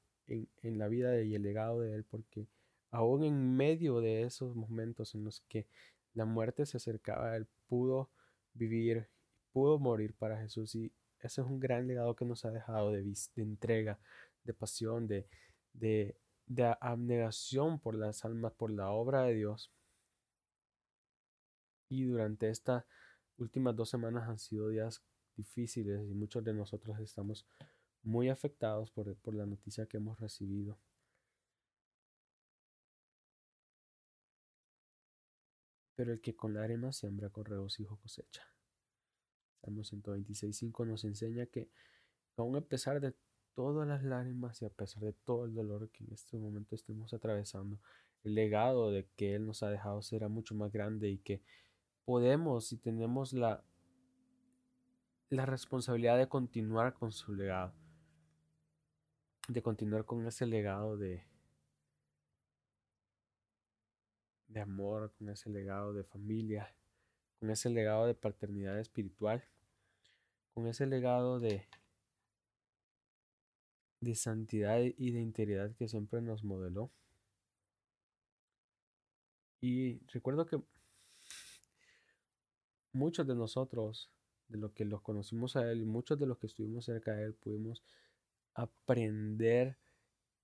la 0.62 0.88
vida 0.88 1.20
y 1.22 1.34
el 1.34 1.42
legado 1.42 1.80
de 1.80 1.94
él, 1.94 2.04
porque 2.04 2.48
aún 2.90 3.24
en 3.24 3.56
medio 3.56 4.00
de 4.00 4.22
esos 4.22 4.54
momentos 4.54 5.14
en 5.14 5.24
los 5.24 5.40
que 5.48 5.66
la 6.14 6.24
muerte 6.24 6.64
se 6.66 6.76
acercaba, 6.76 7.36
él 7.36 7.46
pudo 7.68 8.10
vivir, 8.54 9.08
pudo 9.52 9.78
morir 9.78 10.14
para 10.14 10.40
Jesús 10.40 10.74
y 10.74 10.92
ese 11.20 11.40
es 11.40 11.46
un 11.46 11.58
gran 11.58 11.86
legado 11.86 12.14
que 12.14 12.24
nos 12.24 12.44
ha 12.44 12.50
dejado 12.50 12.92
de, 12.92 13.02
de 13.02 13.42
entrega, 13.42 13.98
de 14.44 14.52
pasión, 14.52 15.06
de, 15.08 15.26
de, 15.72 16.16
de 16.46 16.76
abnegación 16.80 17.78
por 17.80 17.94
las 17.94 18.24
almas, 18.24 18.52
por 18.52 18.70
la 18.70 18.90
obra 18.90 19.22
de 19.22 19.34
Dios. 19.34 19.72
Y 21.88 22.04
durante 22.04 22.50
estas 22.50 22.84
últimas 23.38 23.74
dos 23.74 23.88
semanas 23.88 24.28
han 24.28 24.38
sido 24.38 24.68
días 24.68 25.02
difíciles 25.36 26.06
y 26.08 26.14
muchos 26.14 26.44
de 26.44 26.52
nosotros 26.52 26.98
estamos 27.00 27.46
muy 28.04 28.28
afectados 28.28 28.90
por, 28.90 29.14
por 29.16 29.34
la 29.34 29.46
noticia 29.46 29.86
que 29.86 29.96
hemos 29.96 30.20
recibido. 30.20 30.78
Pero 35.96 36.12
el 36.12 36.20
que 36.20 36.34
con 36.34 36.54
lágrimas 36.54 36.96
siembra 36.96 37.30
con 37.30 37.44
regocijo 37.44 37.96
cosecha. 37.96 38.42
Salmo 39.60 39.82
126.5 39.82 40.86
nos 40.86 41.04
enseña 41.04 41.46
que 41.46 41.70
aun 42.36 42.56
a 42.56 42.60
pesar 42.60 43.00
de 43.00 43.14
todas 43.54 43.86
las 43.86 44.02
lágrimas 44.02 44.60
y 44.60 44.64
a 44.64 44.70
pesar 44.70 45.02
de 45.02 45.12
todo 45.12 45.44
el 45.46 45.54
dolor 45.54 45.88
que 45.90 46.04
en 46.04 46.12
este 46.12 46.36
momento 46.36 46.74
estemos 46.74 47.14
atravesando, 47.14 47.78
el 48.24 48.34
legado 48.34 48.90
de 48.90 49.06
que 49.16 49.34
Él 49.34 49.46
nos 49.46 49.62
ha 49.62 49.70
dejado 49.70 50.02
será 50.02 50.28
mucho 50.28 50.54
más 50.54 50.72
grande 50.72 51.08
y 51.08 51.18
que 51.18 51.42
podemos 52.04 52.72
y 52.72 52.76
tenemos 52.76 53.32
la 53.32 53.64
la 55.30 55.46
responsabilidad 55.46 56.18
de 56.18 56.28
continuar 56.28 56.94
con 56.94 57.12
su 57.12 57.34
legado, 57.34 57.72
de 59.48 59.62
continuar 59.62 60.04
con 60.04 60.26
ese 60.26 60.46
legado 60.46 60.96
de, 60.96 61.22
de 64.48 64.60
amor, 64.60 65.12
con 65.18 65.28
ese 65.28 65.50
legado 65.50 65.92
de 65.92 66.04
familia, 66.04 66.74
con 67.38 67.50
ese 67.50 67.68
legado 67.68 68.06
de 68.06 68.14
paternidad 68.14 68.78
espiritual, 68.78 69.44
con 70.54 70.66
ese 70.66 70.86
legado 70.86 71.40
de, 71.40 71.66
de 74.00 74.14
santidad 74.14 74.80
y 74.80 75.10
de 75.10 75.20
integridad 75.20 75.74
que 75.74 75.88
siempre 75.88 76.22
nos 76.22 76.42
modeló. 76.44 76.90
Y 79.60 79.98
recuerdo 80.08 80.46
que 80.46 80.62
muchos 82.92 83.26
de 83.26 83.34
nosotros, 83.34 84.10
de 84.48 84.58
los 84.58 84.72
que 84.72 84.84
los 84.84 85.02
conocimos 85.02 85.56
a 85.56 85.70
él 85.70 85.84
muchos 85.84 86.18
de 86.18 86.26
los 86.26 86.38
que 86.38 86.46
estuvimos 86.46 86.84
cerca 86.84 87.12
de 87.12 87.24
él, 87.24 87.34
pudimos 87.34 87.82
aprender 88.54 89.76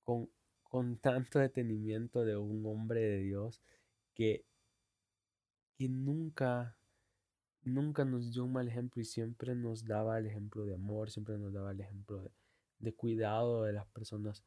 con, 0.04 0.30
con 0.62 0.98
tanto 0.98 1.38
detenimiento 1.38 2.24
de 2.24 2.36
un 2.36 2.64
hombre 2.66 3.00
de 3.00 3.18
Dios 3.18 3.62
que, 4.14 4.44
que 5.76 5.88
nunca, 5.88 6.76
nunca 7.62 8.04
nos 8.04 8.32
dio 8.32 8.44
un 8.44 8.52
mal 8.52 8.68
ejemplo 8.68 9.00
y 9.00 9.04
siempre 9.04 9.54
nos 9.54 9.84
daba 9.84 10.18
el 10.18 10.26
ejemplo 10.26 10.64
de 10.64 10.74
amor, 10.74 11.10
siempre 11.10 11.38
nos 11.38 11.52
daba 11.52 11.72
el 11.72 11.80
ejemplo 11.80 12.20
de, 12.22 12.30
de 12.78 12.94
cuidado 12.94 13.64
de 13.64 13.72
las 13.72 13.86
personas. 13.86 14.44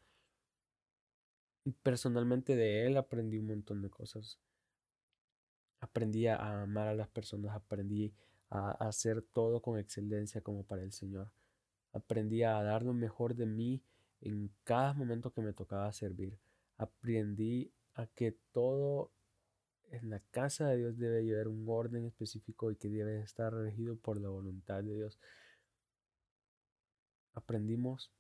Personalmente 1.82 2.56
de 2.56 2.86
él 2.86 2.98
aprendí 2.98 3.38
un 3.38 3.48
montón 3.48 3.82
de 3.82 3.90
cosas. 3.90 4.40
Aprendí 5.80 6.28
a 6.28 6.62
amar 6.62 6.88
a 6.88 6.96
las 6.96 7.08
personas, 7.08 7.56
aprendí 7.56 8.14
a 8.50 8.72
hacer 8.88 9.22
todo 9.22 9.62
con 9.62 9.80
excelencia 9.80 10.42
como 10.42 10.64
para 10.64 10.84
el 10.84 10.92
Señor. 10.92 11.32
Aprendí 11.94 12.44
a 12.44 12.62
dar 12.64 12.84
lo 12.84 12.94
mejor 12.94 13.36
de 13.36 13.46
mí 13.46 13.82
en 14.22 14.52
cada 14.64 14.94
momento 14.94 15.32
que 15.32 15.42
me 15.42 15.54
tocaba 15.54 15.92
servir. 15.94 16.38
Aprendí 16.78 17.72
a 17.94 18.08
que 18.08 18.36
todo 18.52 19.12
en 19.92 20.10
la 20.10 20.20
casa 20.32 20.68
de 20.70 20.78
Dios 20.78 20.98
debe 20.98 21.24
llevar 21.24 21.48
un 21.48 21.66
orden 21.68 22.06
específico 22.06 22.72
y 22.72 22.76
que 22.76 22.90
debe 22.90 23.22
estar 23.22 23.54
regido 23.54 23.96
por 23.96 24.20
la 24.20 24.30
voluntad 24.30 24.84
de 24.84 24.96
Dios. 24.96 25.20
Aprendimos 27.36 28.12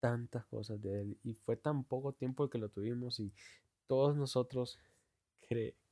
tantas 0.00 0.44
cosas 0.46 0.80
de 0.82 1.00
Él 1.00 1.18
y 1.22 1.34
fue 1.34 1.56
tan 1.56 1.84
poco 1.84 2.12
tiempo 2.12 2.50
que 2.50 2.58
lo 2.58 2.68
tuvimos 2.68 3.20
y 3.20 3.32
todos 3.86 4.16
nosotros 4.16 4.78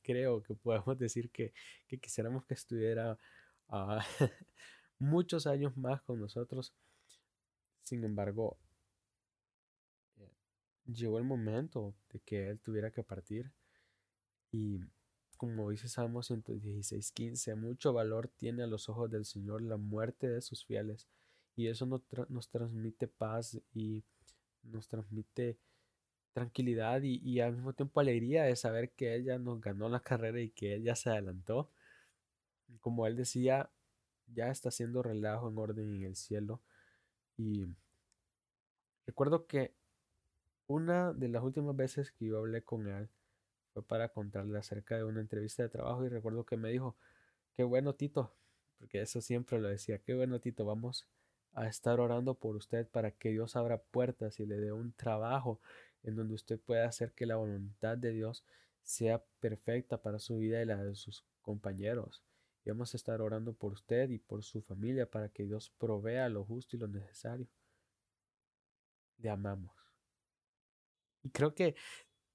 creo 0.03 0.43
que 0.43 0.53
podemos 0.55 0.97
decir 0.99 1.31
que, 1.31 1.53
quisiéramos 2.01 2.45
que 2.45 2.53
estuviera 2.53 3.17
ah, 3.69 4.03
muchos 4.99 5.47
años 5.47 5.75
más 5.77 6.01
con 6.01 6.19
nosotros. 6.19 6.73
Sin 7.91 8.05
embargo, 8.05 8.57
eh, 10.15 10.31
llegó 10.85 11.17
el 11.17 11.25
momento 11.25 11.93
de 12.09 12.21
que 12.21 12.47
él 12.47 12.57
tuviera 12.61 12.89
que 12.89 13.03
partir. 13.03 13.51
Y 14.49 14.79
como 15.35 15.71
dice 15.71 15.89
Salmo 15.89 16.23
116, 16.23 17.11
15, 17.11 17.55
mucho 17.55 17.91
valor 17.91 18.29
tiene 18.29 18.63
a 18.63 18.67
los 18.67 18.87
ojos 18.87 19.11
del 19.11 19.25
Señor 19.25 19.61
la 19.61 19.75
muerte 19.75 20.29
de 20.29 20.41
sus 20.41 20.63
fieles. 20.63 21.09
Y 21.57 21.67
eso 21.67 21.85
nos, 21.85 22.01
nos 22.29 22.47
transmite 22.47 23.09
paz 23.09 23.59
y 23.73 24.05
nos 24.63 24.87
transmite 24.87 25.57
tranquilidad 26.31 27.01
y, 27.03 27.41
al 27.41 27.55
mismo 27.55 27.73
tiempo 27.73 27.99
alegría 27.99 28.43
de 28.43 28.55
saber 28.55 28.91
que 28.91 29.15
ella 29.15 29.37
nos 29.37 29.59
ganó 29.59 29.89
la 29.89 29.99
carrera 29.99 30.39
y 30.39 30.49
que 30.49 30.75
ella 30.75 30.95
se 30.95 31.09
adelantó. 31.09 31.69
Como 32.79 33.05
él 33.05 33.17
decía, 33.17 33.69
ya 34.27 34.49
está 34.49 34.69
haciendo 34.69 35.03
relajo 35.03 35.49
en 35.49 35.57
orden 35.57 35.93
en 35.97 36.03
el 36.03 36.15
cielo. 36.15 36.61
Y 37.37 37.65
recuerdo 39.05 39.47
que 39.47 39.73
una 40.67 41.13
de 41.13 41.27
las 41.27 41.43
últimas 41.43 41.75
veces 41.75 42.11
que 42.11 42.25
yo 42.25 42.37
hablé 42.37 42.63
con 42.63 42.87
él 42.87 43.09
fue 43.73 43.83
para 43.83 44.09
contarle 44.09 44.57
acerca 44.57 44.97
de 44.97 45.03
una 45.03 45.21
entrevista 45.21 45.63
de 45.63 45.69
trabajo 45.69 46.05
y 46.05 46.09
recuerdo 46.09 46.45
que 46.45 46.57
me 46.57 46.69
dijo, 46.69 46.95
qué 47.55 47.63
bueno 47.63 47.95
Tito, 47.95 48.33
porque 48.77 49.01
eso 49.01 49.21
siempre 49.21 49.59
lo 49.59 49.67
decía, 49.69 49.99
qué 49.99 50.13
bueno 50.13 50.39
Tito, 50.39 50.65
vamos 50.65 51.07
a 51.53 51.67
estar 51.67 51.99
orando 51.99 52.35
por 52.35 52.55
usted 52.55 52.87
para 52.87 53.11
que 53.11 53.29
Dios 53.29 53.55
abra 53.55 53.81
puertas 53.81 54.39
y 54.39 54.45
le 54.45 54.57
dé 54.57 54.71
un 54.71 54.93
trabajo 54.93 55.59
en 56.03 56.15
donde 56.15 56.35
usted 56.35 56.59
pueda 56.59 56.87
hacer 56.87 57.11
que 57.13 57.25
la 57.25 57.35
voluntad 57.35 57.97
de 57.97 58.11
Dios 58.11 58.43
sea 58.83 59.23
perfecta 59.39 60.01
para 60.01 60.19
su 60.19 60.37
vida 60.37 60.61
y 60.61 60.65
la 60.65 60.83
de 60.83 60.95
sus 60.95 61.25
compañeros. 61.41 62.23
Y 62.63 62.69
vamos 62.69 62.93
a 62.93 62.97
estar 62.97 63.21
orando 63.21 63.53
por 63.53 63.73
usted 63.73 64.09
y 64.09 64.19
por 64.19 64.43
su 64.43 64.61
familia 64.61 65.09
para 65.09 65.29
que 65.29 65.43
Dios 65.43 65.71
provea 65.77 66.29
lo 66.29 66.45
justo 66.45 66.75
y 66.75 66.79
lo 66.79 66.87
necesario. 66.87 67.47
Le 69.17 69.29
amamos. 69.29 69.75
Y 71.23 71.29
creo 71.29 71.53
que 71.53 71.75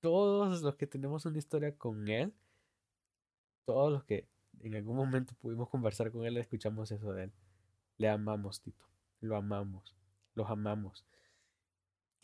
todos 0.00 0.62
los 0.62 0.76
que 0.76 0.86
tenemos 0.86 1.26
una 1.26 1.38
historia 1.38 1.76
con 1.76 2.08
Él, 2.08 2.32
todos 3.64 3.92
los 3.92 4.04
que 4.04 4.28
en 4.60 4.74
algún 4.74 4.96
momento 4.96 5.34
pudimos 5.40 5.68
conversar 5.68 6.10
con 6.10 6.24
Él, 6.24 6.36
escuchamos 6.38 6.90
eso 6.90 7.12
de 7.12 7.24
Él. 7.24 7.32
Le 7.98 8.08
amamos, 8.08 8.60
Tito. 8.60 8.84
Lo 9.20 9.36
amamos. 9.36 9.96
Los 10.34 10.50
amamos 10.50 11.04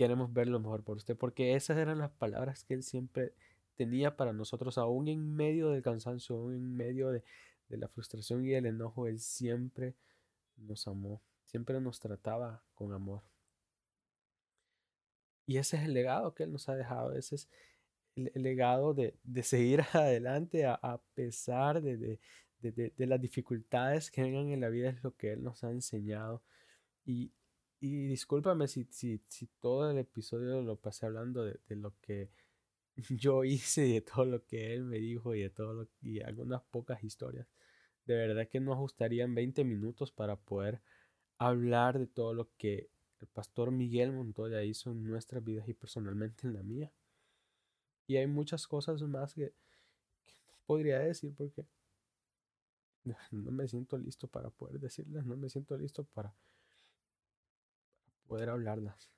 queremos 0.03 0.33
ver 0.33 0.49
lo 0.49 0.59
mejor 0.59 0.83
por 0.83 0.97
usted, 0.97 1.17
porque 1.17 1.55
esas 1.55 1.79
eran 1.79 1.99
las 1.99 2.11
palabras 2.11 2.65
que 2.65 2.75
Él 2.75 2.83
siempre 2.83 3.35
tenía 3.77 4.17
para 4.17 4.33
nosotros, 4.33 4.77
aún 4.77 5.07
en 5.07 5.35
medio 5.35 5.69
del 5.71 5.83
cansancio, 5.83 6.35
aún 6.37 6.55
en 6.55 6.77
medio 6.77 7.11
de, 7.11 7.23
la 7.77 7.89
frustración 7.89 8.45
y 8.45 8.55
el 8.55 8.67
enojo, 8.67 9.07
Él 9.07 9.21
siempre 9.21 9.95
nos 10.57 10.87
amó, 10.87 11.23
siempre 11.45 11.81
nos 11.81 12.01
trataba 12.01 12.63
con 12.75 12.93
amor. 12.93 13.23
Y 15.47 15.57
ese 15.59 15.77
es 15.77 15.85
el 15.85 15.95
legado 15.95 16.35
que 16.35 16.45
Él 16.45 16.53
nos 16.53 16.69
ha 16.69 16.77
dejado, 16.77 17.15
ese 17.15 17.37
es 17.37 17.49
el, 18.17 18.43
legado 18.43 18.95
de, 18.95 19.15
seguir 19.43 19.83
adelante 19.93 20.67
a, 20.67 21.01
pesar 21.15 21.83
de, 21.83 22.19
de, 22.61 23.07
las 23.07 23.21
dificultades 23.21 24.11
que 24.11 24.23
vengan 24.23 24.51
en 24.51 24.61
la 24.61 24.69
vida, 24.69 24.91
es 24.91 25.03
lo 25.03 25.17
que 25.17 25.33
Él 25.33 25.43
nos 25.43 25.65
ha 25.65 25.71
enseñado. 25.71 26.43
Y, 27.05 27.33
y 27.83 28.07
discúlpame 28.07 28.69
si, 28.69 28.85
si, 28.91 29.21
si, 29.27 29.49
todo 29.61 29.91
el 29.91 29.99
episodio 29.99 30.63
lo 30.63 30.77
pasé 30.77 31.07
hablando 31.07 31.45
de, 31.45 31.59
lo 31.71 31.93
que 32.01 32.31
yo 33.19 33.43
hice 33.43 33.83
de 33.83 34.01
todo 34.03 34.25
lo 34.25 34.47
que 34.47 34.73
él 34.73 34.85
me 34.85 34.99
dijo 34.99 35.35
y 35.35 35.43
de 35.43 35.51
todo 35.51 35.75
lo, 35.75 35.89
y 36.01 36.21
algunas 36.21 36.63
pocas 36.63 37.03
historias. 37.03 37.49
De 38.07 38.15
verdad 38.15 38.49
que 38.49 38.61
nos 38.61 38.79
gustarían 38.79 39.35
20 39.35 39.65
minutos 39.65 40.11
para 40.11 40.37
poder 40.37 40.81
hablar 41.39 41.99
de 41.99 42.07
todo 42.07 42.35
lo 42.35 42.49
que 42.57 42.89
el 43.21 43.29
pastor 43.29 43.71
Miguel 43.71 44.13
Montoya 44.13 44.63
hizo 44.65 44.91
en 44.91 45.05
nuestras 45.05 45.45
vidas 45.45 45.69
y 45.69 45.75
personalmente 45.75 46.47
en 46.47 46.55
la 46.55 46.63
mía. 46.63 46.93
Y 48.07 48.17
hay 48.17 48.27
muchas 48.27 48.67
cosas 48.67 49.01
más 49.03 49.35
que, 49.35 49.53
no 50.49 50.55
podría 50.67 50.99
decir 50.99 51.33
porque 51.37 51.65
no 53.31 53.53
me 53.53 53.69
siento 53.69 53.97
listo 53.97 54.27
para 54.27 54.51
poder 54.51 54.81
decirlas, 54.81 55.25
no 55.25 55.37
me 55.37 55.49
siento 55.49 55.77
listo 55.77 56.05
para 56.05 56.35
poder 58.27 58.51
hablarlas. 58.51 59.11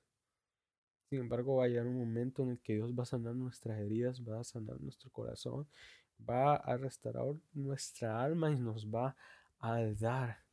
Sin 1.09 1.19
embargo, 1.19 1.57
va 1.57 1.65
a 1.65 1.67
llegar 1.67 1.87
un 1.87 1.97
momento 1.97 2.43
en 2.43 2.49
el 2.51 2.59
que 2.59 2.73
Dios 2.73 2.93
va 2.93 3.03
a 3.03 3.07
sanar 3.07 3.35
nuestras 3.35 3.79
heridas, 3.79 4.21
va 4.21 4.39
a 4.39 4.43
sanar 4.43 4.81
nuestro 4.81 5.09
corazón, 5.11 5.67
va 6.17 6.55
a 6.55 6.77
restaurar 6.77 7.35
nuestra 7.53 8.21
alma 8.21 8.51
y 8.51 8.59
nos 8.59 8.87
va 8.87 9.15
a 9.59 9.81
dar 9.81 10.43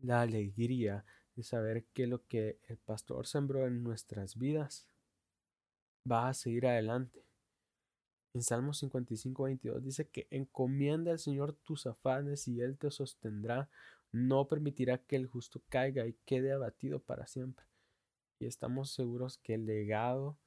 la 0.00 0.22
alegría 0.22 1.04
de 1.34 1.42
saber 1.42 1.84
que 1.92 2.06
lo 2.06 2.26
que 2.26 2.58
el 2.68 2.78
pastor 2.78 3.26
sembró 3.26 3.66
en 3.66 3.82
nuestras 3.82 4.36
vidas 4.36 4.86
va 6.10 6.28
a 6.28 6.34
seguir 6.34 6.66
adelante. 6.66 7.24
En 8.34 8.42
Salmo 8.42 8.72
55, 8.74 9.44
22 9.44 9.82
dice 9.82 10.08
que 10.08 10.28
encomienda 10.30 11.10
al 11.10 11.18
Señor 11.18 11.54
tus 11.54 11.86
afanes 11.86 12.46
y 12.46 12.60
Él 12.60 12.78
te 12.78 12.90
sostendrá 12.90 13.68
no 14.12 14.48
permitirá 14.48 14.98
que 14.98 15.16
el 15.16 15.26
justo 15.26 15.62
caiga 15.68 16.06
y 16.06 16.14
quede 16.24 16.52
abatido 16.52 17.00
para 17.00 17.26
siempre. 17.26 17.66
Y 18.38 18.46
estamos 18.46 18.90
seguros 18.92 19.38
que 19.38 19.54
el 19.54 19.66
legado 19.66 20.38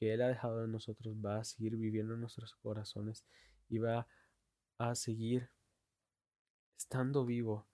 que 0.00 0.14
Él 0.14 0.22
ha 0.22 0.28
dejado 0.28 0.64
en 0.64 0.72
nosotros 0.72 1.14
va 1.14 1.40
a 1.40 1.44
seguir 1.44 1.76
viviendo 1.76 2.14
en 2.14 2.20
nuestros 2.20 2.54
corazones 2.56 3.26
y 3.68 3.76
va 3.76 4.08
a 4.78 4.94
seguir 4.94 5.50
estando 6.78 7.26
vivo, 7.26 7.68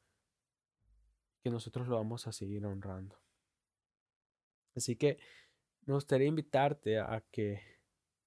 que 1.41 1.51
nosotros 1.51 1.87
lo 1.87 1.95
vamos 1.95 2.27
a 2.27 2.33
seguir 2.33 2.67
honrando. 2.67 3.17
Así 4.75 4.97
que 4.97 5.19
me 5.85 5.95
gustaría 5.95 6.27
invitarte 6.27 6.99
a 6.99 7.25
que 7.31 7.63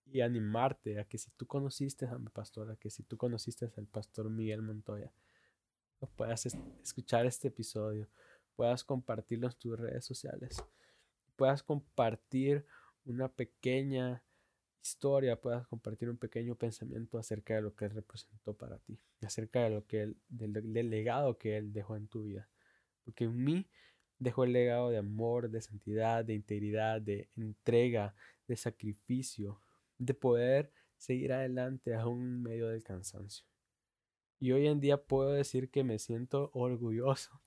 y 0.06 0.22
animarte 0.22 0.98
a 0.98 1.04
que 1.04 1.18
si 1.18 1.30
tú 1.32 1.46
conociste 1.46 2.08
a 2.08 2.18
mi 2.18 2.30
pastor, 2.30 2.72
a 2.72 2.78
que 2.78 2.90
si 2.90 3.04
tú 3.04 3.18
conociste 3.18 3.70
al 3.78 3.86
pastor 3.86 4.30
Miguel 4.30 4.62
Montoya, 4.62 5.12
puedas 6.16 6.46
escuchar 6.46 7.26
este 7.26 7.50
episodio, 7.50 8.08
puedas 8.56 8.86
compartirlo 8.86 9.48
en 9.48 9.54
tus 9.54 9.78
redes 9.78 10.06
sociales, 10.06 10.64
puedas 11.36 11.62
compartir 11.62 12.66
una 13.10 13.28
pequeña 13.30 14.24
historia, 14.82 15.40
puedas 15.40 15.68
compartir 15.68 16.10
un 16.10 16.18
pequeño 16.18 16.56
pensamiento 16.56 17.18
acerca 17.18 17.56
de 17.56 17.62
lo 17.62 17.76
que 17.76 17.86
él 17.86 17.92
representó 17.92 18.54
para 18.54 18.80
ti, 18.80 19.00
acerca 19.22 19.64
de 19.64 19.70
lo 19.70 19.86
que 19.86 20.04
él, 20.04 20.18
del, 20.30 20.90
legado 20.90 21.38
que 21.38 21.58
él 21.58 21.74
dejó 21.74 21.96
en 21.96 22.08
tu 22.08 22.24
vida. 22.24 22.50
porque 23.04 23.26
en 23.26 23.44
mí 23.44 23.68
dejó 24.20 24.44
el 24.44 24.54
legado 24.54 24.90
de 24.90 24.98
amor, 24.98 25.50
de 25.50 25.62
santidad, 25.62 26.26
de 26.26 26.34
integridad, 26.34 27.02
de 27.02 27.30
entrega, 27.36 28.16
de 28.48 28.56
sacrificio, 28.58 29.62
de 29.98 30.14
poder 30.14 30.72
seguir 30.98 31.34
adelante 31.34 31.96
aún 31.96 32.22
en 32.22 32.44
medio 32.44 32.68
del 32.68 32.84
cansancio. 32.84 33.46
Y 34.40 34.52
hoy 34.52 34.68
en 34.68 34.80
día 34.80 35.02
puedo 35.02 35.32
decir 35.32 35.70
que 35.70 35.84
me 35.84 36.00
siento 36.00 36.52
orgulloso 36.54 37.42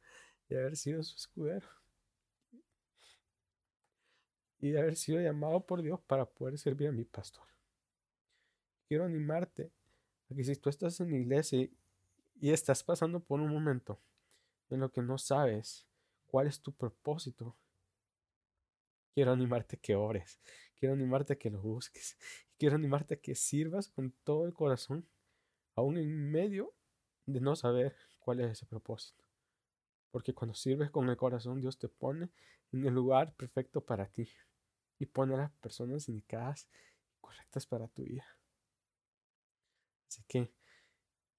de 0.48 0.58
haber 0.58 0.76
sido 0.76 1.02
su 1.02 1.16
escudero 1.16 1.81
y 4.62 4.70
de 4.70 4.78
haber 4.78 4.96
sido 4.96 5.20
llamado 5.20 5.66
por 5.66 5.82
Dios 5.82 6.00
para 6.06 6.24
poder 6.24 6.56
servir 6.56 6.88
a 6.88 6.92
mi 6.92 7.04
pastor. 7.04 7.44
Quiero 8.86 9.04
animarte 9.04 9.72
a 10.30 10.34
que 10.34 10.44
si 10.44 10.54
tú 10.54 10.70
estás 10.70 11.00
en 11.00 11.10
la 11.10 11.16
iglesia 11.16 11.68
y 12.40 12.50
estás 12.50 12.84
pasando 12.84 13.18
por 13.18 13.40
un 13.40 13.52
momento 13.52 13.98
en 14.70 14.78
lo 14.78 14.90
que 14.90 15.02
no 15.02 15.18
sabes 15.18 15.84
cuál 16.28 16.46
es 16.46 16.60
tu 16.60 16.72
propósito, 16.72 17.56
quiero 19.14 19.32
animarte 19.32 19.76
a 19.76 19.80
que 19.80 19.96
ores, 19.96 20.40
quiero 20.78 20.94
animarte 20.94 21.32
a 21.32 21.36
que 21.36 21.50
lo 21.50 21.60
busques, 21.60 22.16
quiero 22.56 22.76
animarte 22.76 23.14
a 23.14 23.20
que 23.20 23.34
sirvas 23.34 23.88
con 23.88 24.12
todo 24.22 24.46
el 24.46 24.54
corazón, 24.54 25.04
aún 25.74 25.98
en 25.98 26.30
medio 26.30 26.72
de 27.26 27.40
no 27.40 27.56
saber 27.56 27.96
cuál 28.20 28.38
es 28.38 28.52
ese 28.52 28.66
propósito. 28.66 29.24
Porque 30.12 30.34
cuando 30.34 30.54
sirves 30.54 30.90
con 30.90 31.08
el 31.08 31.16
corazón, 31.16 31.60
Dios 31.60 31.78
te 31.78 31.88
pone 31.88 32.30
en 32.70 32.86
el 32.86 32.94
lugar 32.94 33.34
perfecto 33.34 33.80
para 33.80 34.06
ti 34.06 34.28
y 35.02 35.06
pone 35.06 35.34
a 35.34 35.38
las 35.38 35.52
personas 35.54 36.08
indicadas 36.08 36.68
y 37.12 37.20
correctas 37.20 37.66
para 37.66 37.88
tu 37.88 38.04
vida. 38.04 38.24
Así 40.06 40.22
que 40.28 40.48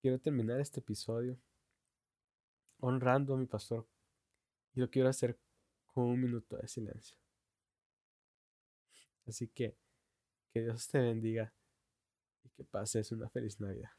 quiero 0.02 0.20
terminar 0.20 0.60
este 0.60 0.82
episodio 0.82 1.40
honrando 2.80 3.36
a 3.36 3.38
mi 3.38 3.46
pastor 3.46 3.88
y 4.74 4.82
lo 4.82 4.90
quiero 4.90 5.08
hacer 5.08 5.40
con 5.86 6.04
un 6.04 6.20
minuto 6.20 6.58
de 6.58 6.68
silencio. 6.68 7.18
Así 9.26 9.48
que 9.48 9.78
que 10.52 10.62
Dios 10.62 10.90
te 10.90 11.00
bendiga 11.00 11.54
y 12.44 12.50
que 12.50 12.66
pases 12.66 13.14
una 13.14 13.30
feliz 13.30 13.62
Navidad. 13.62 13.92